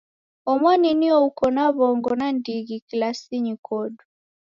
Omoni 0.51 0.89
nio 0.99 1.15
uko 1.27 1.45
na 1.55 1.65
w'ongo 1.77 2.11
nandighi 2.19 2.75
kilasinyi 2.87 3.53
kodu. 3.67 4.03